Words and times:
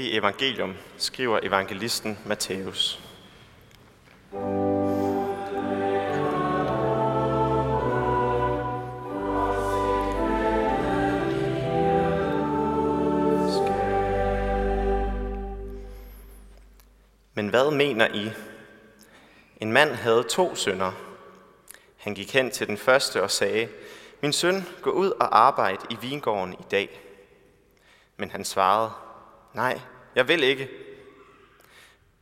det 0.00 0.16
evangelium 0.16 0.74
skriver 0.96 1.40
evangelisten 1.42 2.18
Matthæus. 2.26 3.00
Men 17.34 17.48
hvad 17.48 17.70
mener 17.70 18.08
I? 18.14 18.30
En 19.56 19.72
mand 19.72 19.90
havde 19.90 20.22
to 20.22 20.54
sønner. 20.54 20.92
Han 21.96 22.14
gik 22.14 22.32
hen 22.32 22.50
til 22.50 22.66
den 22.66 22.76
første 22.76 23.22
og 23.22 23.30
sagde, 23.30 23.68
Min 24.22 24.32
søn, 24.32 24.64
gå 24.82 24.90
ud 24.90 25.10
og 25.10 25.38
arbejde 25.38 25.86
i 25.90 25.96
vingården 26.00 26.52
i 26.52 26.64
dag. 26.70 27.00
Men 28.16 28.30
han 28.30 28.44
svarede, 28.44 28.90
Nej, 29.52 29.80
jeg 30.14 30.28
vil 30.28 30.42
ikke. 30.42 30.70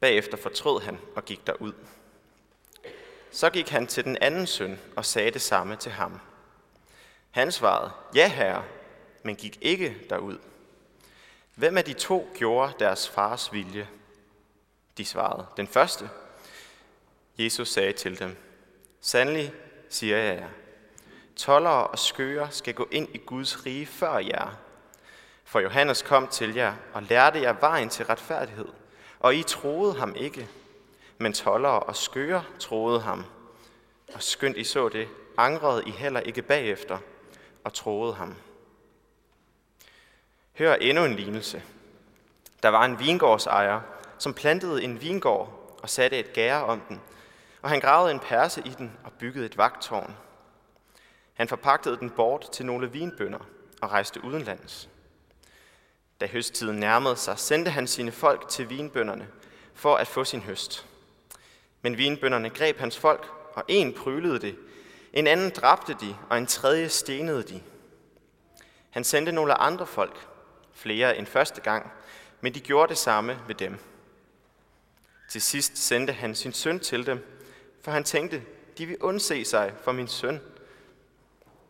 Bagefter 0.00 0.36
fortrød 0.36 0.80
han 0.80 0.98
og 1.16 1.24
gik 1.24 1.46
derud. 1.46 1.72
Så 3.30 3.50
gik 3.50 3.68
han 3.68 3.86
til 3.86 4.04
den 4.04 4.16
anden 4.20 4.46
søn 4.46 4.80
og 4.96 5.04
sagde 5.04 5.30
det 5.30 5.40
samme 5.40 5.76
til 5.76 5.92
ham. 5.92 6.20
Han 7.30 7.52
svarede, 7.52 7.90
ja 8.14 8.28
herre, 8.28 8.64
men 9.22 9.36
gik 9.36 9.58
ikke 9.60 9.96
derud. 10.10 10.38
Hvem 11.54 11.76
af 11.76 11.84
de 11.84 11.92
to 11.92 12.30
gjorde 12.34 12.72
deres 12.78 13.08
fars 13.08 13.52
vilje? 13.52 13.88
De 14.98 15.04
svarede, 15.04 15.46
den 15.56 15.66
første. 15.66 16.10
Jesus 17.38 17.68
sagde 17.68 17.92
til 17.92 18.18
dem, 18.18 18.36
Sandelig 19.00 19.52
siger 19.88 20.16
jeg 20.16 20.36
jer, 20.36 20.48
tollere 21.36 21.86
og 21.86 21.98
skøger 21.98 22.48
skal 22.48 22.74
gå 22.74 22.88
ind 22.90 23.08
i 23.14 23.18
Guds 23.18 23.66
rige 23.66 23.86
før 23.86 24.18
jer. 24.18 24.58
For 25.48 25.60
Johannes 25.60 26.02
kom 26.02 26.28
til 26.28 26.54
jer 26.54 26.74
og 26.92 27.02
lærte 27.02 27.42
jer 27.42 27.52
vejen 27.52 27.88
til 27.88 28.06
retfærdighed, 28.06 28.68
og 29.20 29.34
I 29.34 29.42
troede 29.42 29.94
ham 29.98 30.14
ikke. 30.16 30.48
Men 31.18 31.32
tollere 31.32 31.80
og 31.80 31.96
skøre 31.96 32.44
troede 32.58 33.00
ham. 33.00 33.24
Og 34.14 34.22
skønt 34.22 34.56
I 34.56 34.64
så 34.64 34.88
det, 34.88 35.08
angrede 35.36 35.82
I 35.86 35.90
heller 35.90 36.20
ikke 36.20 36.42
bagefter 36.42 36.98
og 37.64 37.72
troede 37.72 38.14
ham. 38.14 38.34
Hør 40.58 40.74
endnu 40.74 41.04
en 41.04 41.14
lignelse. 41.14 41.62
Der 42.62 42.68
var 42.68 42.84
en 42.84 42.98
vingårdsejer, 42.98 43.80
som 44.18 44.34
plantede 44.34 44.82
en 44.82 45.00
vingård 45.00 45.76
og 45.82 45.90
satte 45.90 46.18
et 46.18 46.32
gære 46.32 46.64
om 46.64 46.80
den, 46.80 47.00
og 47.62 47.70
han 47.70 47.80
gravede 47.80 48.10
en 48.12 48.20
perse 48.20 48.62
i 48.64 48.70
den 48.78 48.98
og 49.04 49.12
byggede 49.12 49.46
et 49.46 49.56
vagtårn. 49.56 50.16
Han 51.34 51.48
forpagtede 51.48 51.96
den 51.96 52.10
bort 52.10 52.48
til 52.52 52.66
nogle 52.66 52.92
vinbønder 52.92 53.48
og 53.82 53.92
rejste 53.92 54.24
udenlands. 54.24 54.88
Da 56.20 56.26
høsttiden 56.26 56.76
nærmede 56.76 57.16
sig, 57.16 57.38
sendte 57.38 57.70
han 57.70 57.86
sine 57.86 58.12
folk 58.12 58.48
til 58.48 58.70
vinbønderne 58.70 59.28
for 59.74 59.96
at 59.96 60.08
få 60.08 60.24
sin 60.24 60.40
høst. 60.40 60.86
Men 61.82 61.98
vinbønderne 61.98 62.50
greb 62.50 62.78
hans 62.78 62.98
folk, 62.98 63.30
og 63.54 63.64
en 63.68 63.92
prylede 63.92 64.38
det, 64.38 64.56
en 65.12 65.26
anden 65.26 65.50
dræbte 65.50 65.96
de, 66.00 66.16
og 66.30 66.38
en 66.38 66.46
tredje 66.46 66.88
stenede 66.88 67.42
de. 67.42 67.62
Han 68.90 69.04
sendte 69.04 69.32
nogle 69.32 69.54
andre 69.54 69.86
folk, 69.86 70.26
flere 70.74 71.16
end 71.16 71.26
første 71.26 71.60
gang, 71.60 71.92
men 72.40 72.54
de 72.54 72.60
gjorde 72.60 72.88
det 72.88 72.98
samme 72.98 73.38
ved 73.46 73.54
dem. 73.54 73.78
Til 75.28 75.40
sidst 75.40 75.78
sendte 75.78 76.12
han 76.12 76.34
sin 76.34 76.52
søn 76.52 76.80
til 76.80 77.06
dem, 77.06 77.42
for 77.82 77.90
han 77.90 78.04
tænkte, 78.04 78.42
de 78.78 78.86
vil 78.86 78.96
undse 79.00 79.44
sig 79.44 79.72
for 79.84 79.92
min 79.92 80.08
søn. 80.08 80.40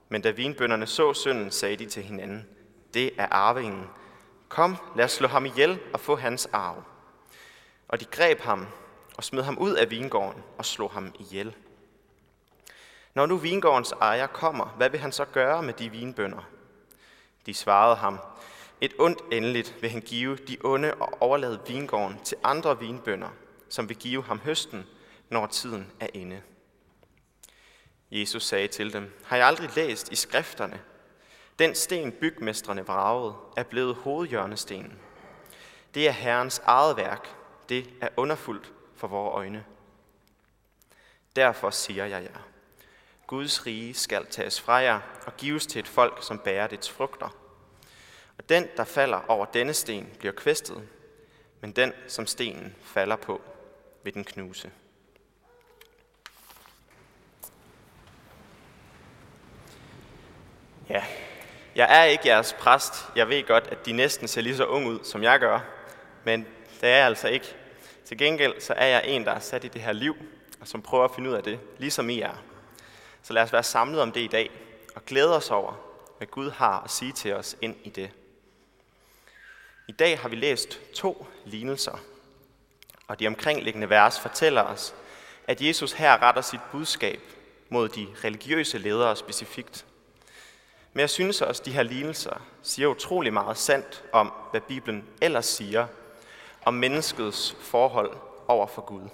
Men 0.09 0.23
da 0.23 0.31
vinbønderne 0.31 0.87
så 0.87 1.15
sønnen, 1.15 1.51
sagde 1.51 1.77
de 1.77 1.87
til 1.87 2.03
hinanden, 2.03 2.47
det 2.95 3.11
er 3.19 3.27
arvingen, 3.31 3.87
Kom, 4.49 4.77
lad 4.97 5.05
os 5.05 5.13
slå 5.13 5.29
ham 5.29 5.47
ihjel 5.47 5.81
og 5.93 6.01
få 6.01 6.17
hans 6.17 6.47
arv. 6.53 6.83
Og 7.89 8.01
de 8.01 8.05
greb 8.05 8.41
ham 8.41 8.67
og 9.17 9.25
smed 9.25 9.43
ham 9.43 9.59
ud 9.59 9.73
af 9.73 9.91
vingården 9.91 10.43
og 10.59 10.65
slog 10.65 10.91
ham 10.91 11.15
ihjel. 11.21 11.57
Når 13.15 13.27
nu 13.27 13.37
vingårdens 13.37 13.93
ejer 13.93 14.27
kommer, 14.27 14.67
hvad 14.67 14.91
vil 14.91 15.01
han 15.01 15.13
så 15.13 15.25
gøre 15.25 15.63
med 15.63 15.75
de 15.75 15.91
vinbønder? 15.91 16.49
De 17.47 17.55
svarede 17.55 17.97
ham, 17.97 18.19
et 18.81 18.95
ondt 18.99 19.21
endeligt 19.33 19.75
vil 19.81 19.91
han 19.91 20.01
give 20.01 20.37
de 20.37 20.57
onde 20.65 20.95
og 20.95 21.23
overlade 21.23 21.61
vingården 21.67 22.21
til 22.25 22.37
andre 22.45 22.79
vinbønder, 22.79 23.29
som 23.69 23.89
vil 23.89 23.97
give 23.97 24.25
ham 24.25 24.39
høsten, 24.39 24.87
når 25.29 25.47
tiden 25.47 25.93
er 26.01 26.09
inde. 26.15 26.43
Jesus 28.11 28.45
sagde 28.45 28.69
til 28.69 28.93
dem, 28.93 29.21
har 29.25 29.37
jeg 29.37 29.47
aldrig 29.47 29.71
læst 29.77 30.13
i 30.13 30.17
skrifterne, 30.17 30.81
den 31.59 31.75
sten, 31.75 32.13
bygmestrene 32.13 32.87
vragede, 32.87 33.35
er 33.57 33.63
blevet 33.63 33.95
hovedhjørnestenen. 33.95 34.99
Det 35.95 36.09
er 36.09 36.13
Herrens 36.13 36.59
eget 36.65 36.97
værk. 36.97 37.29
Det 37.69 37.91
er 38.01 38.09
underfuldt 38.17 38.73
for 38.97 39.09
vores 39.09 39.35
øjne. 39.35 39.65
Derfor 41.37 41.71
siger 41.71 42.05
jeg 42.05 42.23
jer, 42.23 42.49
Guds 43.27 43.67
rige 43.67 43.95
skal 43.95 44.27
tages 44.27 44.61
fra 44.61 44.75
jer 44.75 45.01
og 45.27 45.37
gives 45.37 45.67
til 45.67 45.79
et 45.79 45.89
folk, 45.89 46.23
som 46.23 46.39
bærer 46.39 46.67
dets 46.67 46.91
frugter. 46.91 47.29
Og 48.39 48.49
den, 48.49 48.69
der 48.77 48.85
falder 48.85 49.21
over 49.29 49.47
denne 49.47 49.75
sten, 49.75 50.09
bliver 50.19 50.33
kvæstet, 50.33 50.89
men 51.61 51.73
den, 51.73 51.93
som 52.07 52.27
stenen 52.27 52.77
falder 52.83 53.17
på, 53.17 53.41
vil 54.03 54.15
den 54.15 54.25
knuse. 54.25 54.71
Ja, 60.89 61.05
jeg 61.75 62.01
er 62.01 62.05
ikke 62.05 62.29
jeres 62.29 62.53
præst. 62.53 62.95
Jeg 63.17 63.29
ved 63.29 63.47
godt, 63.47 63.67
at 63.67 63.87
de 63.87 63.93
næsten 63.93 64.29
ser 64.29 64.41
lige 64.41 64.57
så 64.57 64.65
ung 64.65 64.87
ud, 64.87 64.99
som 65.05 65.23
jeg 65.23 65.41
gør. 65.41 65.61
Men 66.25 66.47
det 66.81 66.89
er 66.89 66.97
jeg 66.97 67.07
altså 67.07 67.29
ikke. 67.29 67.55
Til 68.05 68.19
gengæld 68.19 68.61
så 68.61 68.73
er 68.73 68.87
jeg 68.87 69.03
en, 69.07 69.25
der 69.25 69.33
er 69.33 69.41
sat 69.41 69.65
i 69.65 69.69
det 69.69 69.81
her 69.81 69.93
liv, 69.93 70.17
og 70.61 70.69
som 70.69 70.83
prøver 70.83 71.05
at 71.05 71.15
finde 71.15 71.31
ud 71.31 71.35
af 71.35 71.43
det, 71.43 71.61
ligesom 71.79 72.11
I 72.11 72.21
er. 72.21 72.43
Så 73.23 73.33
lad 73.33 73.43
os 73.43 73.53
være 73.53 73.63
samlet 73.63 74.01
om 74.01 74.13
det 74.13 74.21
i 74.21 74.27
dag, 74.27 74.51
og 74.95 75.05
glæde 75.05 75.37
os 75.37 75.51
over, 75.51 75.73
hvad 76.19 76.27
Gud 76.27 76.51
har 76.51 76.81
at 76.85 76.91
sige 76.91 77.13
til 77.13 77.35
os 77.35 77.57
ind 77.63 77.77
i 77.85 77.91
det. 77.91 78.11
I 79.89 79.93
dag 79.93 80.19
har 80.19 80.29
vi 80.29 80.37
læst 80.37 80.81
to 80.95 81.27
lignelser, 81.45 82.01
og 83.09 83.21
de 83.21 83.27
omkringliggende 83.27 83.91
vers 83.91 84.21
fortæller 84.21 84.63
os, 84.63 84.95
at 85.47 85.61
Jesus 85.61 85.93
her 85.93 86.23
retter 86.23 86.43
sit 86.43 86.61
budskab 86.73 87.21
mod 87.69 87.89
de 87.89 88.07
religiøse 88.25 88.79
ledere 88.79 89.17
specifikt. 89.17 89.85
Men 90.99 91.01
jeg 91.01 91.11
synes 91.11 91.43
også, 91.43 91.63
at 91.63 91.67
de 91.67 91.73
her 91.73 91.83
lignelser 91.83 92.43
siger 92.63 92.89
utrolig 92.89 93.33
meget 93.33 93.57
sandt 93.57 94.05
om, 94.13 94.33
hvad 94.51 94.61
Bibelen 94.61 95.09
ellers 95.23 95.47
siger 95.47 95.87
om 96.65 96.75
menneskets 96.75 97.57
forhold 97.61 98.17
over 98.49 98.67
for 98.67 98.83
Gud. 98.83 99.09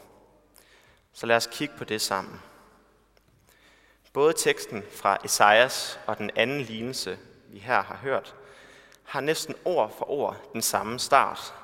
Så 1.13 1.27
lad 1.27 1.37
os 1.37 1.49
kigge 1.53 1.75
på 1.79 1.85
det 1.85 2.01
sammen. 2.01 2.43
Både 4.13 4.33
teksten 4.33 4.83
fra 4.93 5.19
Esajas 5.25 6.01
og 6.07 6.19
den 6.19 6.31
anden 6.37 6.61
lignelse, 6.61 7.19
vi 7.49 7.59
her 7.59 7.83
har 7.83 7.97
hørt, 7.97 8.35
har 9.05 9.21
næsten 9.21 9.55
ord 9.65 9.95
for 9.99 10.11
ord 10.11 10.37
den 10.53 10.63
samme 10.63 10.99
start. 10.99 11.55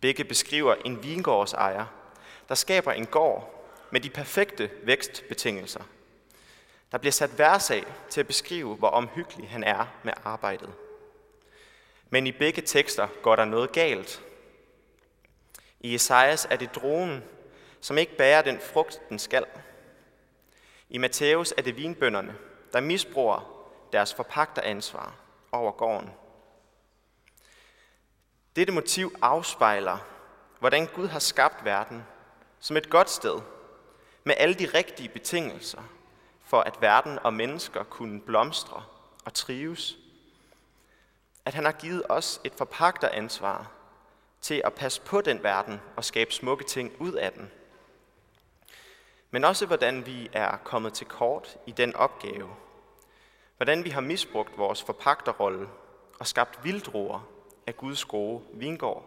Begge 0.00 0.24
beskriver 0.24 0.74
en 0.74 1.02
vingårdsejer, 1.02 1.86
der 2.48 2.54
skaber 2.54 2.92
en 2.92 3.06
gård 3.06 3.66
med 3.90 4.00
de 4.00 4.10
perfekte 4.10 4.70
vækstbetingelser– 4.84 5.82
der 6.92 6.98
bliver 6.98 7.12
sat 7.12 7.38
vers 7.38 7.70
af 7.70 7.84
til 8.10 8.20
at 8.20 8.26
beskrive, 8.26 8.76
hvor 8.76 8.88
omhyggelig 8.88 9.50
han 9.50 9.64
er 9.64 9.86
med 10.02 10.12
arbejdet. 10.24 10.74
Men 12.10 12.26
i 12.26 12.32
begge 12.32 12.62
tekster 12.62 13.08
går 13.22 13.36
der 13.36 13.44
noget 13.44 13.72
galt. 13.72 14.22
I 15.80 15.94
Esajas 15.94 16.46
er 16.50 16.56
det 16.56 16.74
dronen, 16.74 17.24
som 17.80 17.98
ikke 17.98 18.16
bærer 18.16 18.42
den 18.42 18.60
frugt, 18.60 19.00
den 19.08 19.18
skal. 19.18 19.46
I 20.88 20.98
Matthæus 20.98 21.54
er 21.56 21.62
det 21.62 21.76
vinbønderne, 21.76 22.36
der 22.72 22.80
misbruger 22.80 23.66
deres 23.92 24.14
forpagteransvar 24.14 25.14
over 25.52 25.72
gården. 25.72 26.10
Dette 28.56 28.72
motiv 28.72 29.14
afspejler, 29.22 29.98
hvordan 30.58 30.86
Gud 30.86 31.06
har 31.06 31.18
skabt 31.18 31.64
verden 31.64 32.04
som 32.60 32.76
et 32.76 32.90
godt 32.90 33.10
sted, 33.10 33.40
med 34.24 34.34
alle 34.38 34.54
de 34.54 34.66
rigtige 34.66 35.08
betingelser 35.08 35.82
for 36.50 36.60
at 36.60 36.80
verden 36.80 37.18
og 37.18 37.34
mennesker 37.34 37.82
kunne 37.82 38.20
blomstre 38.20 38.82
og 39.24 39.34
trives. 39.34 39.98
At 41.44 41.54
han 41.54 41.64
har 41.64 41.72
givet 41.72 42.02
os 42.08 42.40
et 42.44 42.52
forpagteransvar 42.54 43.70
til 44.40 44.62
at 44.64 44.74
passe 44.74 45.00
på 45.00 45.20
den 45.20 45.42
verden 45.42 45.80
og 45.96 46.04
skabe 46.04 46.32
smukke 46.32 46.64
ting 46.64 46.92
ud 46.98 47.12
af 47.12 47.32
den. 47.32 47.50
Men 49.30 49.44
også 49.44 49.66
hvordan 49.66 50.06
vi 50.06 50.30
er 50.32 50.56
kommet 50.56 50.92
til 50.92 51.06
kort 51.06 51.56
i 51.66 51.72
den 51.72 51.96
opgave. 51.96 52.50
Hvordan 53.56 53.84
vi 53.84 53.90
har 53.90 54.00
misbrugt 54.00 54.58
vores 54.58 54.82
forpagterrolle 54.82 55.68
og 56.20 56.26
skabt 56.26 56.64
vildruer 56.64 57.28
af 57.66 57.76
Guds 57.76 58.04
gode 58.04 58.42
vingård. 58.52 59.04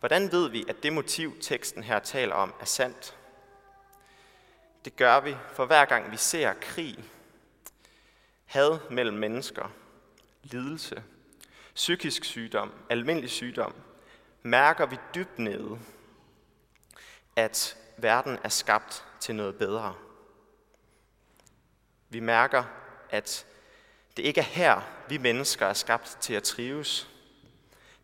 Hvordan 0.00 0.32
ved 0.32 0.48
vi, 0.48 0.64
at 0.68 0.82
det 0.82 0.92
motiv, 0.92 1.40
teksten 1.40 1.82
her 1.82 1.98
taler 1.98 2.34
om, 2.34 2.54
er 2.60 2.64
sandt? 2.64 3.16
Det 4.84 4.96
gør 4.96 5.20
vi, 5.20 5.36
for 5.52 5.66
hver 5.66 5.84
gang 5.84 6.10
vi 6.10 6.16
ser 6.16 6.52
krig, 6.60 7.04
had 8.44 8.78
mellem 8.90 9.16
mennesker, 9.16 9.72
lidelse, 10.42 11.02
psykisk 11.74 12.24
sygdom, 12.24 12.72
almindelig 12.90 13.30
sygdom, 13.30 13.74
mærker 14.42 14.86
vi 14.86 14.96
dybt 15.14 15.38
nede, 15.38 15.78
at 17.36 17.76
verden 17.96 18.38
er 18.44 18.48
skabt 18.48 19.04
til 19.20 19.34
noget 19.34 19.58
bedre. 19.58 19.94
Vi 22.08 22.20
mærker, 22.20 22.64
at 23.10 23.46
det 24.16 24.22
ikke 24.22 24.40
er 24.40 24.44
her, 24.44 24.80
vi 25.08 25.18
mennesker 25.18 25.66
er 25.66 25.72
skabt 25.72 26.18
til 26.20 26.34
at 26.34 26.42
trives. 26.42 27.08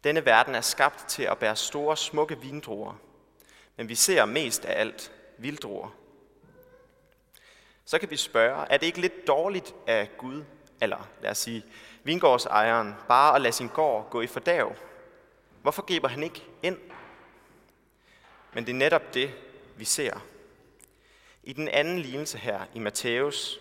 Denne 0.05 0.25
verden 0.25 0.55
er 0.55 0.61
skabt 0.61 1.09
til 1.09 1.23
at 1.23 1.39
bære 1.39 1.57
store, 1.57 1.97
smukke 1.97 2.41
vindruer, 2.41 2.95
men 3.77 3.89
vi 3.89 3.95
ser 3.95 4.25
mest 4.25 4.65
af 4.65 4.81
alt 4.81 5.13
vildruer 5.39 5.91
så 7.87 7.99
kan 7.99 8.11
vi 8.11 8.17
spørge, 8.17 8.67
er 8.71 8.77
det 8.77 8.87
ikke 8.87 9.01
lidt 9.01 9.27
dårligt 9.27 9.75
af 9.87 10.11
Gud, 10.19 10.45
eller 10.81 11.09
lad 11.23 11.31
os 11.31 11.39
sige, 11.39 11.65
vingårdsejeren, 12.05 12.95
bare 13.09 13.35
at 13.35 13.41
lade 13.41 13.53
sin 13.53 13.69
gård 13.69 14.11
gå 14.11 14.21
i 14.21 14.27
fordav? 14.27 14.77
Hvorfor 15.63 15.83
griber 15.83 16.09
han 16.09 16.23
ikke 16.23 16.45
ind? 16.63 16.79
Men 18.53 18.67
det 18.67 18.73
er 18.73 18.77
netop 18.77 19.15
det, 19.15 19.31
vi 19.77 19.85
ser. 19.85 20.21
I 21.43 21.53
den 21.53 21.69
anden 21.69 21.99
lignelse 21.99 22.39
her 22.39 22.61
i 22.75 22.79
Matthæus 22.79 23.59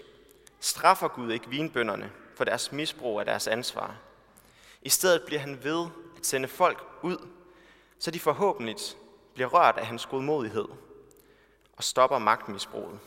straffer 0.59 1.07
Gud 1.07 1.31
ikke 1.31 1.49
vinbønderne 1.49 2.11
for 2.35 2.43
deres 2.43 2.71
misbrug 2.71 3.19
af 3.19 3.25
deres 3.25 3.47
ansvar. 3.47 3.97
I 4.81 4.89
stedet 4.89 5.23
bliver 5.25 5.39
han 5.39 5.63
ved 5.63 5.87
at 6.17 6.25
sende 6.25 6.47
folk 6.47 6.83
ud, 7.01 7.27
så 7.99 8.11
de 8.11 8.19
forhåbentlig 8.19 8.75
bliver 9.33 9.47
rørt 9.47 9.77
af 9.77 9.85
hans 9.85 10.05
godmodighed 10.05 10.67
og 11.77 11.83
stopper 11.83 12.17
magtmisbruget. 12.17 12.99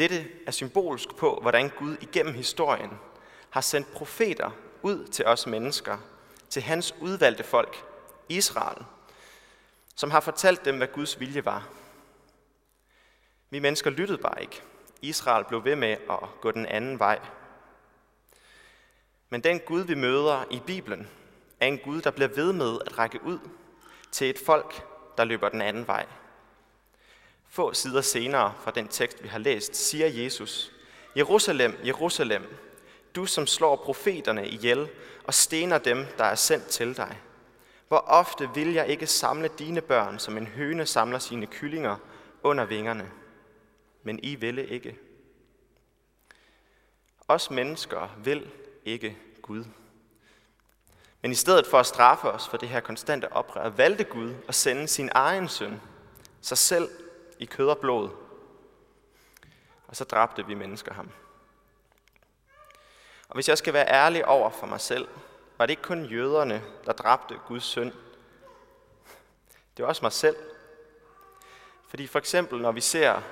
Dette 0.00 0.28
er 0.46 0.50
symbolsk 0.50 1.16
på, 1.16 1.38
hvordan 1.40 1.70
Gud 1.78 1.96
igennem 2.00 2.34
historien 2.34 2.90
har 3.50 3.60
sendt 3.60 3.92
profeter 3.92 4.50
ud 4.82 5.06
til 5.06 5.26
os 5.26 5.46
mennesker, 5.46 5.98
til 6.48 6.62
hans 6.62 6.94
udvalgte 7.00 7.44
folk, 7.44 7.84
Israel, 8.28 8.84
som 9.94 10.10
har 10.10 10.20
fortalt 10.20 10.64
dem, 10.64 10.76
hvad 10.76 10.88
Guds 10.88 11.20
vilje 11.20 11.44
var. 11.44 11.68
Vi 13.50 13.58
mennesker 13.58 13.90
lyttede 13.90 14.18
bare 14.18 14.42
ikke. 14.42 14.62
Israel 15.02 15.44
blev 15.44 15.64
ved 15.64 15.76
med 15.76 15.96
at 16.10 16.40
gå 16.40 16.50
den 16.50 16.66
anden 16.66 16.98
vej. 16.98 17.18
Men 19.30 19.40
den 19.40 19.60
Gud, 19.60 19.80
vi 19.80 19.94
møder 19.94 20.44
i 20.50 20.60
Bibelen, 20.66 21.08
er 21.60 21.66
en 21.66 21.78
Gud, 21.78 22.00
der 22.00 22.10
bliver 22.10 22.28
ved 22.28 22.52
med 22.52 22.78
at 22.86 22.98
række 22.98 23.22
ud 23.24 23.38
til 24.12 24.30
et 24.30 24.38
folk, 24.46 24.86
der 25.16 25.24
løber 25.24 25.48
den 25.48 25.62
anden 25.62 25.86
vej. 25.86 26.06
Få 27.50 27.72
sider 27.74 28.00
senere 28.00 28.54
fra 28.60 28.70
den 28.70 28.88
tekst, 28.88 29.22
vi 29.22 29.28
har 29.28 29.38
læst, 29.38 29.76
siger 29.76 30.06
Jesus, 30.06 30.72
Jerusalem, 31.16 31.76
Jerusalem, 31.86 32.46
du 33.14 33.26
som 33.26 33.46
slår 33.46 33.76
profeterne 33.76 34.48
ihjel 34.48 34.88
og 35.24 35.34
stener 35.34 35.78
dem, 35.78 36.06
der 36.18 36.24
er 36.24 36.34
sendt 36.34 36.66
til 36.66 36.96
dig. 36.96 37.20
Hvor 37.88 37.98
ofte 37.98 38.50
vil 38.54 38.72
jeg 38.72 38.88
ikke 38.88 39.06
samle 39.06 39.50
dine 39.58 39.80
børn, 39.80 40.18
som 40.18 40.36
en 40.36 40.46
høne 40.46 40.86
samler 40.86 41.18
sine 41.18 41.46
kyllinger 41.46 41.96
under 42.42 42.64
vingerne. 42.64 43.10
Men 44.02 44.20
I 44.22 44.34
ville 44.34 44.66
ikke. 44.66 44.98
Os 47.28 47.50
mennesker 47.50 48.16
vil 48.24 48.50
ikke 48.84 49.16
Gud. 49.42 49.64
Men 51.22 51.32
i 51.32 51.34
stedet 51.34 51.66
for 51.66 51.78
at 51.78 51.86
straffe 51.86 52.30
os 52.30 52.48
for 52.48 52.56
det 52.56 52.68
her 52.68 52.80
konstante 52.80 53.32
oprør, 53.32 53.68
valgte 53.68 54.04
Gud 54.04 54.34
at 54.48 54.54
sende 54.54 54.88
sin 54.88 55.10
egen 55.12 55.48
søn, 55.48 55.80
sig 56.40 56.58
selv 56.58 56.88
i 57.40 57.44
kød 57.44 57.68
og 57.68 57.78
blod. 57.78 58.10
Og 59.86 59.96
så 59.96 60.04
dræbte 60.04 60.46
vi 60.46 60.54
mennesker 60.54 60.94
ham. 60.94 61.10
Og 63.28 63.34
hvis 63.34 63.48
jeg 63.48 63.58
skal 63.58 63.72
være 63.72 63.88
ærlig 63.88 64.26
over 64.26 64.50
for 64.50 64.66
mig 64.66 64.80
selv, 64.80 65.08
var 65.58 65.66
det 65.66 65.70
ikke 65.70 65.82
kun 65.82 66.04
jøderne, 66.04 66.62
der 66.86 66.92
dræbte 66.92 67.40
Guds 67.48 67.64
søn. 67.64 67.92
Det 69.76 69.82
var 69.82 69.86
også 69.86 70.04
mig 70.04 70.12
selv. 70.12 70.36
Fordi 71.88 72.06
for 72.06 72.18
eksempel, 72.18 72.60
når 72.60 72.72
vi 72.72 72.80
ser 72.80 73.22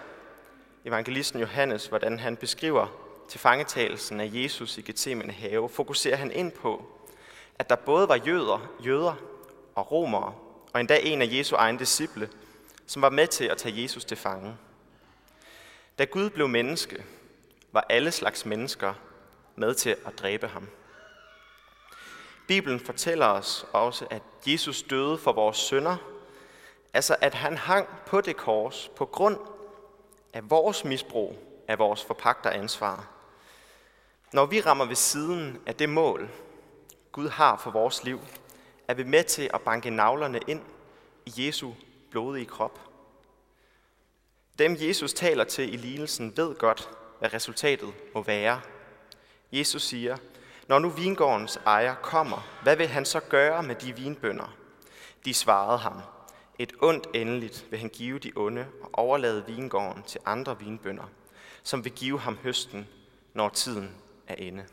evangelisten 0.85 1.41
Johannes, 1.41 1.87
hvordan 1.87 2.19
han 2.19 2.37
beskriver 2.37 2.87
til 3.29 3.41
fangetagelsen 3.41 4.21
af 4.21 4.31
Jesus 4.33 4.79
i 4.79 4.83
Gethsemane 4.83 5.33
have, 5.33 5.69
fokuserer 5.69 6.17
han 6.17 6.33
ind 6.33 6.53
på, 6.53 6.87
at 7.59 7.71
der 7.71 7.77
både 7.77 8.09
var 8.09 8.17
jøder, 8.17 8.69
jøder 8.85 9.15
og 9.75 9.93
romere, 9.93 10.35
og 10.73 10.81
endda 10.81 11.01
en 11.01 11.23
af 11.23 11.29
Jesu 11.31 11.57
egne 11.57 11.79
disciple, 11.79 12.31
som 12.89 13.03
var 13.03 13.11
med 13.11 13.27
til 13.27 13.45
at 13.45 13.59
tage 13.59 13.83
Jesus 13.83 14.05
til 14.05 14.17
fange. 14.17 14.57
Da 15.99 16.05
Gud 16.05 16.31
blev 16.31 16.49
menneske, 16.49 17.05
var 17.73 17.87
alle 17.89 18.13
slags 18.13 18.47
mennesker 18.47 18.95
med 19.57 19.75
til 19.75 19.97
at 20.07 20.19
dræbe 20.19 20.49
ham. 20.49 20.69
Bibelen 22.47 22.81
fortæller 22.81 23.27
os 23.27 23.67
også, 23.73 24.07
at 24.11 24.23
Jesus 24.47 24.83
døde 24.83 25.19
for 25.19 25.33
vores 25.33 25.57
sønder, 25.57 25.97
altså 26.95 27.17
at 27.21 27.35
han 27.35 27.57
hang 27.57 27.89
på 28.07 28.21
det 28.21 28.37
kors 28.37 28.91
på 28.97 29.07
grund 29.07 29.39
af 30.33 30.51
vores 30.51 30.85
misbrug 30.85 31.39
af 31.69 31.79
vores 31.79 32.05
forpagter 32.05 32.51
ansvar. 32.51 33.09
Når 34.33 34.47
vi 34.47 34.61
rammer 34.61 34.85
ved 34.85 34.97
siden 34.97 35.61
af 35.67 35.75
det 35.75 35.89
mål, 35.89 36.29
Gud 37.13 37.29
har 37.29 37.57
for 37.57 37.71
vores 37.71 38.05
liv, 38.05 38.21
er 38.89 38.95
vi 38.95 39.03
med 39.03 39.25
til 39.25 39.51
at 39.55 39.61
banke 39.61 39.91
navlerne 39.91 40.41
ind 40.47 40.63
i 41.27 41.47
Jesu 41.47 41.73
blodige 42.11 42.47
krop. 42.47 42.81
Dem 44.59 44.77
Jesus 44.81 45.13
taler 45.13 45.45
til 45.45 45.75
i 45.75 45.77
lignelsen 45.77 46.37
ved 46.37 46.55
godt, 46.55 46.91
hvad 47.19 47.35
resultatet 47.35 47.95
må 48.15 48.23
være. 48.23 48.61
Jesus 49.53 49.83
siger, 49.83 50.17
når 50.69 50.79
nu 50.79 50.89
vingårdens 50.89 51.57
ejer 51.67 51.95
kommer, 51.95 52.61
hvad 52.63 52.77
vil 52.77 52.89
han 52.89 53.05
så 53.05 53.21
gøre 53.21 53.63
med 53.63 53.75
de 53.75 53.97
vinbønder? 53.97 54.57
De 55.25 55.35
svarede 55.35 55.79
ham, 55.79 56.01
et 56.59 56.73
ondt 56.81 57.07
endeligt 57.15 57.67
vil 57.71 57.79
han 57.79 57.89
give 57.89 58.19
de 58.19 58.33
onde 58.37 58.67
og 58.83 58.91
overlade 58.93 59.47
vingården 59.47 60.03
til 60.03 60.21
andre 60.25 60.59
vinbønder, 60.59 61.11
som 61.63 61.85
vil 61.85 61.93
give 61.93 62.21
ham 62.21 62.39
høsten, 62.43 62.89
når 63.35 63.49
tiden 63.49 63.97
er 64.27 64.35
inde. 64.35 64.67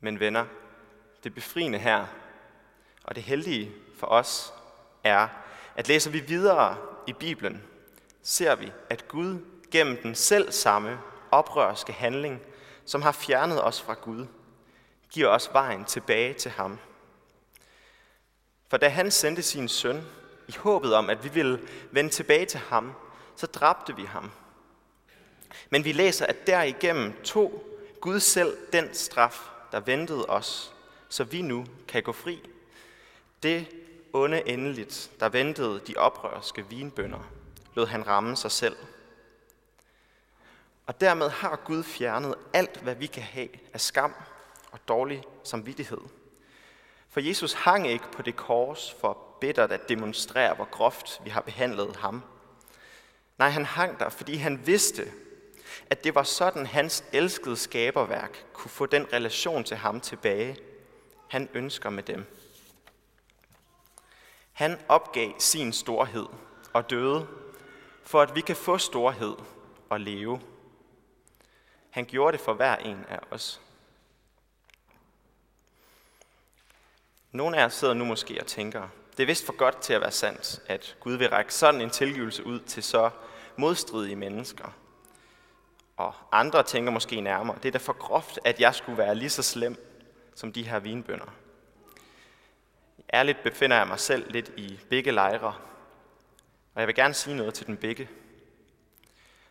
Men 0.00 0.20
venner, 0.20 0.46
det 1.24 1.34
befriende 1.34 1.78
her, 1.78 2.06
og 3.04 3.14
det 3.14 3.22
heldige 3.22 3.72
for 3.96 4.06
os, 4.06 4.52
er, 5.04 5.28
at 5.76 5.88
læser 5.88 6.10
vi 6.10 6.20
videre 6.20 6.76
i 7.06 7.12
Bibelen, 7.12 7.62
ser 8.22 8.54
vi, 8.54 8.72
at 8.90 9.08
Gud 9.08 9.38
gennem 9.70 9.96
den 10.02 10.14
selv 10.14 10.52
samme 10.52 10.98
oprørske 11.30 11.92
handling, 11.92 12.40
som 12.84 13.02
har 13.02 13.12
fjernet 13.12 13.64
os 13.64 13.82
fra 13.82 13.94
Gud, 13.94 14.26
giver 15.10 15.28
os 15.28 15.50
vejen 15.52 15.84
tilbage 15.84 16.34
til 16.34 16.50
ham. 16.50 16.78
For 18.68 18.76
da 18.76 18.88
han 18.88 19.10
sendte 19.10 19.42
sin 19.42 19.68
søn, 19.68 20.04
i 20.48 20.56
håbet 20.58 20.94
om, 20.94 21.10
at 21.10 21.24
vi 21.24 21.28
ville 21.28 21.60
vende 21.90 22.10
tilbage 22.10 22.46
til 22.46 22.60
ham, 22.60 22.92
så 23.36 23.46
dræbte 23.46 23.96
vi 23.96 24.04
ham. 24.04 24.30
Men 25.70 25.84
vi 25.84 25.92
læser, 25.92 26.26
at 26.26 26.46
derigennem 26.46 27.22
tog 27.24 27.64
Gud 28.00 28.20
selv 28.20 28.56
den 28.72 28.94
straf, 28.94 29.40
der 29.72 29.80
ventede 29.80 30.26
os, 30.26 30.74
så 31.08 31.24
vi 31.24 31.42
nu 31.42 31.66
kan 31.88 32.02
gå 32.02 32.12
fri. 32.12 32.48
Det 33.42 33.68
onde 34.12 34.48
endeligt, 34.48 35.10
der 35.20 35.28
ventede 35.28 35.80
de 35.86 35.94
oprørske 35.96 36.66
vinbønder, 36.68 37.30
lod 37.74 37.86
han 37.86 38.06
ramme 38.06 38.36
sig 38.36 38.50
selv. 38.50 38.76
Og 40.86 41.00
dermed 41.00 41.28
har 41.28 41.56
Gud 41.56 41.82
fjernet 41.82 42.34
alt, 42.52 42.76
hvad 42.76 42.94
vi 42.94 43.06
kan 43.06 43.22
have 43.22 43.48
af 43.72 43.80
skam 43.80 44.14
og 44.70 44.78
dårlig 44.88 45.22
samvittighed. 45.44 46.00
For 47.08 47.20
Jesus 47.20 47.52
hang 47.52 47.88
ikke 47.88 48.12
på 48.12 48.22
det 48.22 48.36
kors 48.36 48.96
for 49.00 49.18
bittert 49.40 49.72
at 49.72 49.88
demonstrere, 49.88 50.54
hvor 50.54 50.64
groft 50.64 51.20
vi 51.24 51.30
har 51.30 51.40
behandlet 51.40 51.96
ham. 51.96 52.22
Nej, 53.38 53.48
han 53.48 53.64
hang 53.64 53.98
der, 53.98 54.08
fordi 54.08 54.34
han 54.34 54.66
vidste, 54.66 55.12
at 55.90 56.04
det 56.04 56.14
var 56.14 56.22
sådan, 56.22 56.66
hans 56.66 57.04
elskede 57.12 57.56
skaberværk 57.56 58.44
kunne 58.52 58.70
få 58.70 58.86
den 58.86 59.12
relation 59.12 59.64
til 59.64 59.76
ham 59.76 60.00
tilbage, 60.00 60.56
han 61.28 61.48
ønsker 61.54 61.90
med 61.90 62.02
dem. 62.02 62.26
Han 64.60 64.78
opgav 64.88 65.32
sin 65.38 65.72
storhed 65.72 66.26
og 66.72 66.90
døde, 66.90 67.26
for 68.04 68.22
at 68.22 68.34
vi 68.34 68.40
kan 68.40 68.56
få 68.56 68.78
storhed 68.78 69.34
og 69.90 70.00
leve. 70.00 70.40
Han 71.90 72.04
gjorde 72.04 72.36
det 72.36 72.44
for 72.44 72.52
hver 72.52 72.76
en 72.76 73.04
af 73.08 73.18
os. 73.30 73.60
Nogle 77.32 77.58
af 77.58 77.64
os 77.64 77.74
sidder 77.74 77.94
nu 77.94 78.04
måske 78.04 78.40
og 78.40 78.46
tænker, 78.46 78.88
det 79.16 79.22
er 79.22 79.26
vist 79.26 79.46
for 79.46 79.56
godt 79.56 79.80
til 79.80 79.92
at 79.92 80.00
være 80.00 80.10
sandt, 80.10 80.62
at 80.66 80.96
Gud 81.00 81.14
vil 81.14 81.28
række 81.28 81.54
sådan 81.54 81.80
en 81.80 81.90
tilgivelse 81.90 82.46
ud 82.46 82.60
til 82.60 82.82
så 82.82 83.10
modstridige 83.56 84.16
mennesker. 84.16 84.72
Og 85.96 86.14
andre 86.32 86.62
tænker 86.62 86.92
måske 86.92 87.20
nærmere, 87.20 87.56
det 87.62 87.68
er 87.68 87.72
da 87.72 87.78
for 87.78 87.98
groft, 87.98 88.38
at 88.44 88.60
jeg 88.60 88.74
skulle 88.74 88.98
være 88.98 89.14
lige 89.14 89.30
så 89.30 89.42
slem 89.42 89.76
som 90.34 90.52
de 90.52 90.62
her 90.62 90.78
vinbønder. 90.78 91.32
Ærligt 93.14 93.42
befinder 93.42 93.76
jeg 93.76 93.86
mig 93.88 94.00
selv 94.00 94.32
lidt 94.32 94.52
i 94.56 94.80
begge 94.90 95.10
lejre, 95.10 95.54
og 96.74 96.80
jeg 96.80 96.86
vil 96.86 96.94
gerne 96.94 97.14
sige 97.14 97.36
noget 97.36 97.54
til 97.54 97.66
den 97.66 97.76
begge. 97.76 98.08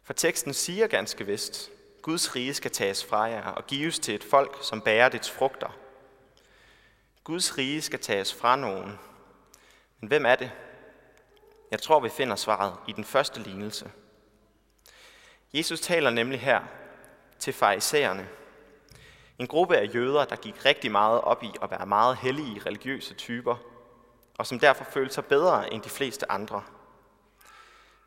For 0.04 0.14
teksten 0.14 0.54
siger 0.54 0.88
ganske 0.88 1.26
vist, 1.26 1.72
Guds 2.02 2.36
rige 2.36 2.54
skal 2.54 2.72
tages 2.72 3.06
fra 3.06 3.22
jer 3.22 3.46
og 3.46 3.68
gives 3.68 4.00
til 4.00 4.16
et 4.16 4.24
folk, 4.24 4.58
som 4.62 4.82
bærer 4.82 5.10
dets 5.10 5.32
frugter. 5.32 5.78
Guds 7.24 7.58
rige 7.58 7.82
skal 7.82 8.00
tages 8.00 8.34
fra 8.34 8.56
nogen. 8.56 9.00
Men 10.00 10.08
hvem 10.08 10.26
er 10.26 10.36
det? 10.36 10.52
Jeg 11.72 11.82
tror, 11.82 12.00
vi 12.00 12.10
finder 12.10 12.36
svaret 12.36 12.74
i 12.88 12.92
den 12.92 13.04
første 13.04 13.40
lignelse. 13.40 13.92
Jesus 15.54 15.82
taler 15.82 16.10
nemlig 16.10 16.40
her 16.40 16.62
til 17.40 17.54
farisæerne. 17.54 18.28
En 19.40 19.48
gruppe 19.48 19.78
af 19.78 19.96
jøder, 19.96 20.26
der 20.26 20.36
gik 20.36 20.66
rigtig 20.66 20.92
meget 20.92 21.22
op 21.22 21.44
i 21.44 21.52
at 21.62 21.72
være 21.72 21.86
meget 21.86 22.18
hellige 22.18 22.62
religiøse 22.66 23.14
typer, 23.14 23.56
og 24.38 24.48
som 24.48 24.60
derfor 24.60 24.84
følte 24.84 25.14
sig 25.14 25.26
bedre 25.26 25.74
end 25.74 25.82
de 25.82 25.90
fleste 25.90 26.32
andre. 26.32 26.64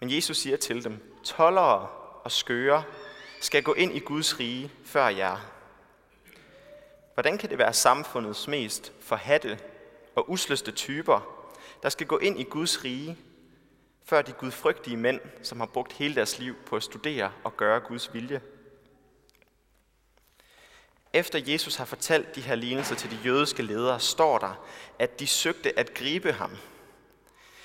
Men 0.01 0.15
Jesus 0.15 0.37
siger 0.37 0.57
til 0.57 0.85
dem, 0.85 1.21
tollere 1.25 1.89
og 2.25 2.33
skøre 2.33 2.83
skal 3.41 3.63
gå 3.63 3.73
ind 3.73 3.93
i 3.93 3.99
Guds 3.99 4.41
rige 4.41 4.73
før 4.85 5.09
jer. 5.09 5.37
Hvordan 7.15 7.39
kan 7.39 7.51
det 7.51 7.59
være 7.59 7.73
samfundets 7.73 8.49
mest 8.49 8.93
forhatte 9.01 9.59
og 10.15 10.31
usløste 10.31 10.73
typer, 10.73 11.21
der 11.83 11.89
skal 11.89 12.07
gå 12.07 12.19
ind 12.19 12.41
i 12.41 12.45
Guds 12.45 12.85
rige, 12.85 13.19
før 14.05 14.23
de 14.23 14.33
gudfrygtige 14.33 14.97
mænd, 14.97 15.21
som 15.43 15.61
har 15.61 15.67
brugt 15.67 15.93
hele 15.93 16.15
deres 16.15 16.39
liv 16.39 16.55
på 16.67 16.77
at 16.77 16.83
studere 16.83 17.33
og 17.45 17.57
gøre 17.57 17.81
Guds 17.81 18.15
vilje? 18.15 18.41
Efter 21.13 21.39
Jesus 21.47 21.77
har 21.77 21.85
fortalt 21.85 22.35
de 22.35 22.41
her 22.41 22.55
lignelser 22.55 22.95
til 22.95 23.11
de 23.11 23.19
jødiske 23.25 23.63
ledere, 23.63 24.01
står 24.01 24.39
der, 24.39 24.65
at 24.99 25.21
de 25.21 25.27
søgte 25.27 25.79
at 25.79 25.95
gribe 25.95 26.33
ham. 26.33 26.51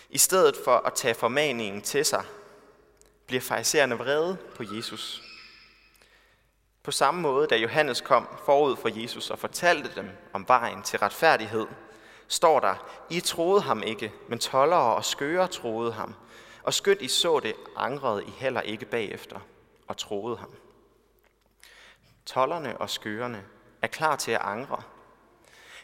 I 0.10 0.18
stedet 0.18 0.56
for 0.66 0.72
at 0.72 0.94
tage 0.94 1.14
formaningen 1.14 1.82
til 1.82 2.06
sig, 2.06 2.24
bliver 3.28 3.42
farisæerne 3.42 3.96
vrede 3.96 4.38
på 4.56 4.64
Jesus. 4.76 5.24
På 6.84 6.92
samme 6.92 7.22
måde, 7.22 7.48
da 7.48 7.56
Johannes 7.58 8.02
kom 8.02 8.28
forud 8.46 8.76
for 8.76 9.02
Jesus 9.02 9.30
og 9.30 9.40
fortalte 9.40 9.92
dem 9.96 10.10
om 10.34 10.48
vejen 10.48 10.84
til 10.84 11.00
retfærdighed, 11.00 11.66
står 12.28 12.60
der, 12.60 13.04
I 13.10 13.20
troede 13.20 13.62
ham 13.62 13.84
ikke, 13.84 14.14
men 14.28 14.40
tollere 14.40 14.96
og 14.96 15.06
skøre 15.06 15.48
troede 15.48 15.92
ham, 15.92 16.16
og 16.64 16.74
skødt 16.74 17.02
I 17.02 17.08
så 17.08 17.40
det, 17.40 17.54
angrede 17.76 18.24
I 18.24 18.30
heller 18.38 18.62
ikke 18.62 18.86
bagefter 18.86 19.40
og 19.88 19.98
troede 19.98 20.38
ham. 20.38 20.50
Tollerne 22.28 22.78
og 22.78 22.90
skørerne 22.90 23.46
er 23.82 23.88
klar 23.88 24.16
til 24.16 24.32
at 24.32 24.42
angre. 24.42 24.84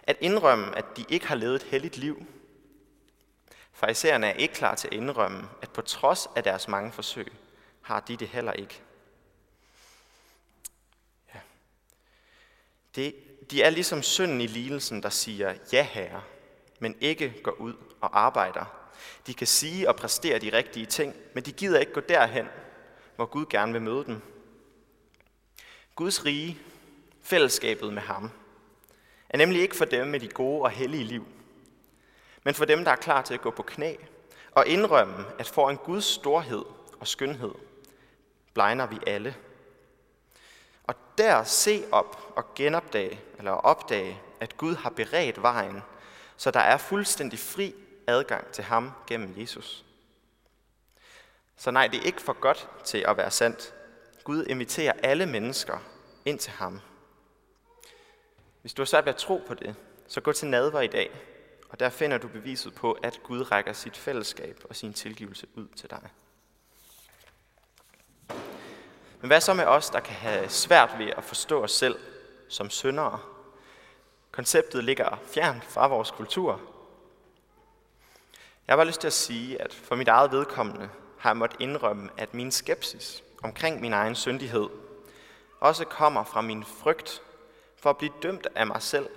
At 0.03 0.17
indrømme, 0.19 0.77
at 0.77 0.85
de 0.97 1.05
ikke 1.09 1.27
har 1.27 1.35
levet 1.35 1.55
et 1.55 1.63
helligt 1.63 1.97
liv. 1.97 2.25
Farisæerne 3.73 4.27
er 4.27 4.33
ikke 4.33 4.53
klar 4.53 4.75
til 4.75 4.87
at 4.87 4.93
indrømme, 4.93 5.49
at 5.61 5.69
på 5.69 5.81
trods 5.81 6.27
af 6.35 6.43
deres 6.43 6.67
mange 6.67 6.91
forsøg, 6.91 7.33
har 7.81 7.99
de 7.99 8.17
det 8.17 8.27
heller 8.27 8.53
ikke. 8.53 8.81
Ja. 11.33 11.39
Det, 12.95 13.15
de 13.51 13.63
er 13.63 13.69
ligesom 13.69 14.03
synden 14.03 14.41
i 14.41 14.47
lidelsen, 14.47 15.03
der 15.03 15.09
siger, 15.09 15.55
ja 15.73 15.83
herre, 15.83 16.23
men 16.79 16.95
ikke 16.99 17.41
går 17.43 17.51
ud 17.51 17.73
og 18.01 18.19
arbejder. 18.19 18.65
De 19.27 19.33
kan 19.33 19.47
sige 19.47 19.89
og 19.89 19.95
præstere 19.95 20.39
de 20.39 20.57
rigtige 20.57 20.85
ting, 20.85 21.15
men 21.33 21.43
de 21.43 21.51
gider 21.51 21.79
ikke 21.79 21.93
gå 21.93 21.99
derhen, 21.99 22.47
hvor 23.15 23.25
Gud 23.25 23.45
gerne 23.45 23.71
vil 23.73 23.81
møde 23.81 24.05
dem. 24.05 24.32
Guds 25.95 26.25
rige, 26.25 26.59
fællesskabet 27.21 27.93
med 27.93 28.01
ham, 28.01 28.31
er 29.29 29.37
nemlig 29.37 29.61
ikke 29.61 29.75
for 29.75 29.85
dem 29.85 30.07
med 30.07 30.19
de 30.19 30.27
gode 30.27 30.61
og 30.61 30.69
hellige 30.69 31.03
liv, 31.03 31.27
men 32.43 32.53
for 32.53 32.65
dem, 32.65 32.83
der 32.83 32.91
er 32.91 32.95
klar 32.95 33.21
til 33.21 33.33
at 33.33 33.41
gå 33.41 33.51
på 33.51 33.63
knæ 33.63 33.95
og 34.51 34.67
indrømme, 34.67 35.25
at 35.39 35.47
for 35.47 35.69
en 35.69 35.77
Guds 35.77 36.05
storhed 36.05 36.63
og 36.99 37.07
skønhed, 37.07 37.51
blegner 38.53 38.85
vi 38.85 38.99
alle. 39.07 39.35
Og 40.83 40.95
der 41.17 41.43
se 41.43 41.83
op 41.91 42.33
og 42.35 42.55
genopdage, 42.55 43.21
eller 43.37 43.51
opdage, 43.51 44.21
at 44.39 44.57
Gud 44.57 44.75
har 44.75 44.89
beredt 44.89 45.41
vejen, 45.41 45.81
så 46.37 46.51
der 46.51 46.59
er 46.59 46.77
fuldstændig 46.77 47.39
fri 47.39 47.75
adgang 48.07 48.47
til 48.47 48.63
ham 48.63 48.91
gennem 49.07 49.33
Jesus. 49.37 49.85
Så 51.57 51.71
nej, 51.71 51.87
det 51.87 51.99
er 51.99 52.03
ikke 52.03 52.21
for 52.21 52.33
godt 52.33 52.69
til 52.83 53.05
at 53.07 53.17
være 53.17 53.31
sandt. 53.31 53.73
Gud 54.23 54.45
inviterer 54.45 54.93
alle 55.03 55.25
mennesker 55.25 55.77
ind 56.25 56.39
til 56.39 56.51
ham. 56.51 56.81
Hvis 58.61 58.73
du 58.73 58.81
har 58.81 58.85
svært 58.85 59.05
ved 59.05 59.13
at 59.13 59.19
tro 59.19 59.41
på 59.47 59.53
det, 59.53 59.75
så 60.07 60.21
gå 60.21 60.31
til 60.31 60.47
nadver 60.47 60.81
i 60.81 60.87
dag, 60.87 61.11
og 61.69 61.79
der 61.79 61.89
finder 61.89 62.17
du 62.17 62.27
beviset 62.27 62.75
på, 62.75 62.91
at 62.91 63.19
Gud 63.23 63.51
rækker 63.51 63.73
sit 63.73 63.97
fællesskab 63.97 64.61
og 64.69 64.75
sin 64.75 64.93
tilgivelse 64.93 65.47
ud 65.55 65.67
til 65.75 65.89
dig. 65.89 66.09
Men 69.21 69.27
hvad 69.27 69.41
så 69.41 69.53
med 69.53 69.65
os, 69.65 69.89
der 69.89 69.99
kan 69.99 70.15
have 70.15 70.49
svært 70.49 70.95
ved 70.97 71.07
at 71.17 71.23
forstå 71.23 71.63
os 71.63 71.71
selv 71.71 71.99
som 72.49 72.69
syndere? 72.69 73.19
Konceptet 74.31 74.83
ligger 74.83 75.19
fjernt 75.33 75.63
fra 75.63 75.87
vores 75.87 76.11
kultur. 76.11 76.61
Jeg 78.67 78.73
har 78.73 78.77
bare 78.77 78.87
lyst 78.87 79.01
til 79.01 79.07
at 79.07 79.13
sige, 79.13 79.61
at 79.61 79.73
for 79.73 79.95
mit 79.95 80.07
eget 80.07 80.31
vedkommende 80.31 80.89
har 81.17 81.29
jeg 81.29 81.37
måttet 81.37 81.61
indrømme, 81.61 82.09
at 82.17 82.33
min 82.33 82.51
skepsis 82.51 83.23
omkring 83.43 83.81
min 83.81 83.93
egen 83.93 84.15
syndighed 84.15 84.69
også 85.59 85.85
kommer 85.85 86.23
fra 86.23 86.41
min 86.41 86.63
frygt 86.63 87.21
for 87.77 87.89
at 87.89 87.97
blive 87.97 88.13
dømt 88.23 88.47
af 88.55 88.67
mig 88.67 88.81
selv 88.81 89.09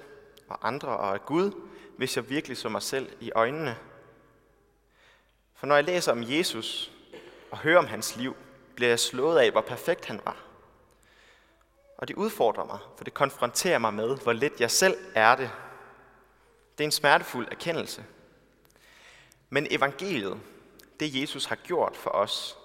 og 0.48 0.68
andre 0.68 0.88
og 0.88 1.14
af 1.14 1.26
Gud, 1.26 1.52
hvis 1.96 2.16
jeg 2.16 2.30
virkelig 2.30 2.56
så 2.56 2.68
mig 2.68 2.82
selv 2.82 3.12
i 3.20 3.32
øjnene. 3.34 3.76
For 5.54 5.66
når 5.66 5.74
jeg 5.74 5.84
læser 5.84 6.12
om 6.12 6.22
Jesus 6.22 6.92
og 7.50 7.58
hører 7.58 7.78
om 7.78 7.86
hans 7.86 8.16
liv, 8.16 8.36
bliver 8.74 8.88
jeg 8.88 9.00
slået 9.00 9.38
af, 9.38 9.50
hvor 9.50 9.60
perfekt 9.60 10.06
han 10.06 10.20
var. 10.24 10.36
Og 11.98 12.08
det 12.08 12.16
udfordrer 12.16 12.64
mig, 12.64 12.78
for 12.96 13.04
det 13.04 13.14
konfronterer 13.14 13.78
mig 13.78 13.94
med, 13.94 14.16
hvor 14.16 14.32
lidt 14.32 14.60
jeg 14.60 14.70
selv 14.70 14.96
er 15.14 15.36
det. 15.36 15.50
Det 16.78 16.84
er 16.84 16.88
en 16.88 16.92
smertefuld 16.92 17.48
erkendelse. 17.50 18.04
Men 19.50 19.66
evangeliet, 19.70 20.40
det 21.00 21.20
Jesus 21.20 21.44
har 21.44 21.56
gjort 21.56 21.96
for 21.96 22.10
os, 22.10 22.58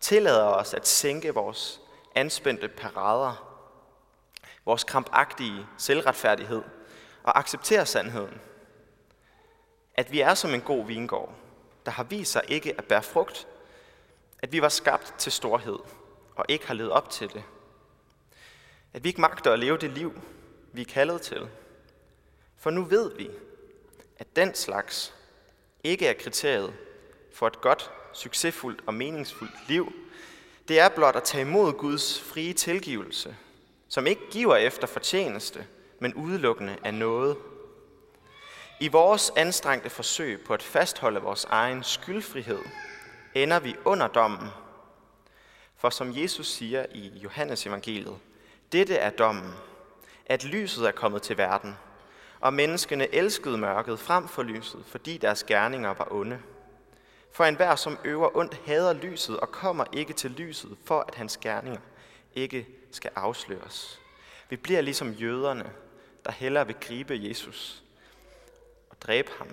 tillader 0.00 0.44
os 0.44 0.74
at 0.74 0.88
sænke 0.88 1.34
vores 1.34 1.80
anspændte 2.14 2.68
parader, 2.68 3.50
vores 4.64 4.84
krampagtige 4.84 5.66
selvretfærdighed 5.78 6.62
og 7.22 7.38
acceptere 7.38 7.86
sandheden. 7.86 8.40
At 9.94 10.12
vi 10.12 10.20
er 10.20 10.34
som 10.34 10.54
en 10.54 10.60
god 10.60 10.86
vingård, 10.86 11.34
der 11.86 11.92
har 11.92 12.04
vist 12.04 12.32
sig 12.32 12.42
ikke 12.48 12.74
at 12.78 12.84
bære 12.84 13.02
frugt, 13.02 13.48
at 14.38 14.52
vi 14.52 14.62
var 14.62 14.68
skabt 14.68 15.14
til 15.18 15.32
storhed 15.32 15.78
og 16.36 16.44
ikke 16.48 16.66
har 16.66 16.74
levet 16.74 16.92
op 16.92 17.10
til 17.10 17.32
det. 17.32 17.42
At 18.92 19.04
vi 19.04 19.08
ikke 19.08 19.20
magter 19.20 19.52
at 19.52 19.58
leve 19.58 19.76
det 19.76 19.90
liv, 19.90 20.20
vi 20.72 20.80
er 20.80 20.84
kaldet 20.84 21.22
til. 21.22 21.48
For 22.56 22.70
nu 22.70 22.84
ved 22.84 23.16
vi, 23.16 23.30
at 24.18 24.36
den 24.36 24.54
slags 24.54 25.14
ikke 25.84 26.06
er 26.06 26.14
kriteriet 26.20 26.74
for 27.32 27.46
et 27.46 27.60
godt, 27.60 27.90
succesfuldt 28.12 28.80
og 28.86 28.94
meningsfuldt 28.94 29.68
liv. 29.68 29.92
Det 30.68 30.80
er 30.80 30.88
blot 30.88 31.16
at 31.16 31.22
tage 31.22 31.42
imod 31.42 31.72
Guds 31.72 32.20
frie 32.20 32.52
tilgivelse, 32.52 33.36
som 33.88 34.06
ikke 34.06 34.22
giver 34.30 34.56
efter 34.56 34.86
fortjeneste, 34.86 35.66
men 35.98 36.14
udelukkende 36.14 36.76
af 36.84 36.94
noget. 36.94 37.36
I 38.80 38.88
vores 38.88 39.32
anstrengte 39.36 39.90
forsøg 39.90 40.40
på 40.46 40.54
at 40.54 40.62
fastholde 40.62 41.20
vores 41.20 41.44
egen 41.44 41.82
skyldfrihed, 41.82 42.60
ender 43.34 43.60
vi 43.60 43.76
under 43.84 44.06
dommen. 44.08 44.48
For 45.76 45.90
som 45.90 46.16
Jesus 46.16 46.46
siger 46.46 46.86
i 46.94 47.08
Johannes 47.08 47.66
evangeliet, 47.66 48.16
dette 48.72 48.96
er 48.96 49.10
dommen, 49.10 49.52
at 50.26 50.44
lyset 50.44 50.86
er 50.86 50.90
kommet 50.90 51.22
til 51.22 51.38
verden, 51.38 51.76
og 52.40 52.54
menneskene 52.54 53.14
elskede 53.14 53.58
mørket 53.58 54.00
frem 54.00 54.28
for 54.28 54.42
lyset, 54.42 54.84
fordi 54.86 55.16
deres 55.18 55.44
gerninger 55.44 55.94
var 55.94 56.08
onde. 56.10 56.38
For 57.32 57.44
enhver, 57.44 57.74
som 57.76 57.98
øver 58.04 58.36
ondt, 58.36 58.60
hader 58.66 58.92
lyset 58.92 59.40
og 59.40 59.52
kommer 59.52 59.84
ikke 59.92 60.12
til 60.12 60.30
lyset, 60.30 60.76
for 60.84 61.04
at 61.08 61.14
hans 61.14 61.36
gerninger 61.36 61.80
ikke 62.34 62.66
skal 62.92 63.10
afsløres. 63.16 64.00
Vi 64.48 64.56
bliver 64.56 64.80
ligesom 64.80 65.10
jøderne, 65.10 65.70
der 66.24 66.32
hellere 66.32 66.66
vil 66.66 66.76
gribe 66.80 67.20
Jesus 67.22 67.82
og 68.90 69.02
dræbe 69.02 69.30
ham, 69.38 69.48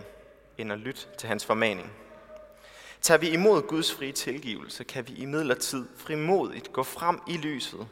end 0.57 0.71
at 0.71 0.79
lytte 0.79 1.01
til 1.17 1.27
hans 1.29 1.45
formaning. 1.45 1.91
Tager 3.01 3.17
vi 3.17 3.29
imod 3.29 3.61
Guds 3.61 3.93
frie 3.93 4.11
tilgivelse, 4.11 4.83
kan 4.83 5.07
vi 5.07 5.13
i 5.13 5.25
midlertid 5.25 5.85
frimodigt 5.97 6.73
gå 6.73 6.83
frem 6.83 7.21
i 7.27 7.37
lyset. 7.37 7.87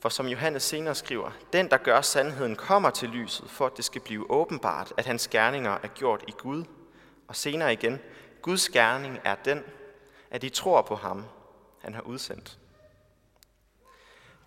For 0.00 0.08
som 0.08 0.26
Johannes 0.26 0.62
senere 0.62 0.94
skriver, 0.94 1.30
den, 1.52 1.70
der 1.70 1.76
gør 1.76 2.00
sandheden, 2.00 2.56
kommer 2.56 2.90
til 2.90 3.08
lyset, 3.08 3.50
for 3.50 3.66
at 3.66 3.76
det 3.76 3.84
skal 3.84 4.00
blive 4.00 4.30
åbenbart, 4.30 4.92
at 4.96 5.06
hans 5.06 5.28
gerninger 5.28 5.78
er 5.82 5.88
gjort 5.88 6.24
i 6.28 6.32
Gud. 6.38 6.64
Og 7.28 7.36
senere 7.36 7.72
igen, 7.72 8.00
Guds 8.46 8.68
gerning 8.68 9.18
er 9.24 9.34
den, 9.34 9.64
at 10.30 10.42
de 10.42 10.48
tror 10.48 10.82
på 10.82 10.96
ham, 10.96 11.24
han 11.80 11.94
har 11.94 12.02
udsendt. 12.02 12.58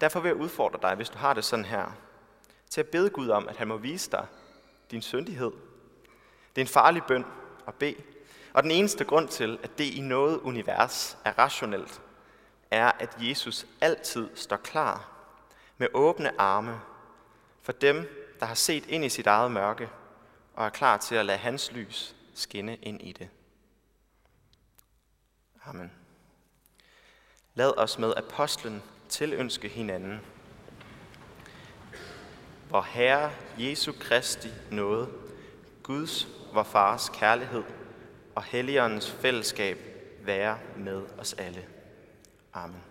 Derfor 0.02 0.20
vil 0.20 0.30
jeg 0.30 0.36
udfordre 0.36 0.80
dig, 0.82 0.96
hvis 0.96 1.10
du 1.10 1.18
har 1.18 1.34
det 1.34 1.46
sådan 1.46 1.66
her, 1.66 1.92
til 2.70 2.82
at 2.82 2.88
bede 2.88 3.10
Gud 3.10 3.30
om, 3.30 3.48
at 3.48 3.58
han 3.58 3.68
må 3.68 3.78
vise 3.78 4.12
dig 4.12 4.26
din 4.92 5.02
syndighed. 5.02 5.52
Det 6.56 6.62
er 6.62 6.66
en 6.66 6.68
farlig 6.68 7.04
bøn 7.04 7.26
at 7.68 7.76
bede, 7.76 7.96
og 8.54 8.64
den 8.64 8.72
eneste 8.72 9.06
grund 9.06 9.28
til, 9.28 9.60
at 9.64 9.78
det 9.78 9.94
i 9.94 10.02
noget 10.02 10.40
univers 10.40 11.18
er 11.26 11.40
rationelt, 11.40 12.02
er, 12.72 12.92
at 13.00 13.18
Jesus 13.20 13.66
altid 13.82 14.30
står 14.36 14.58
klar 14.58 15.10
med 15.78 15.88
åbne 15.94 16.42
arme 16.42 16.82
for 17.62 17.72
dem, 17.72 18.08
der 18.40 18.46
har 18.46 18.56
set 18.56 18.86
ind 18.86 19.06
i 19.06 19.10
sit 19.10 19.28
eget 19.28 19.52
mørke 19.52 19.90
og 20.54 20.66
er 20.66 20.70
klar 20.70 20.98
til 20.98 21.16
at 21.16 21.26
lade 21.26 21.38
hans 21.38 21.72
lys 21.72 22.16
skinne 22.34 22.76
ind 22.76 23.02
i 23.02 23.12
det. 23.12 23.30
Amen. 25.66 25.92
Lad 27.56 27.78
os 27.78 28.00
med 28.00 28.14
apostlen 28.18 28.84
tilønske 29.10 29.68
hinanden. 29.68 30.20
Hvor 32.70 32.82
Herre 32.82 33.32
Jesu 33.58 33.92
Kristi 34.00 34.50
nåde, 34.72 35.10
Guds, 35.84 36.28
vor 36.54 36.64
Fars 36.64 37.10
kærlighed 37.10 37.64
og 38.36 38.44
Helligåndens 38.44 39.12
fællesskab 39.12 39.78
være 40.22 40.60
med 40.78 41.06
os 41.18 41.34
alle. 41.34 41.66
Amen. 42.54 42.89